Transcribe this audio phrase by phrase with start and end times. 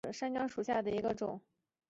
[0.03, 1.39] 短穗山姜为姜科山姜属下的一个种。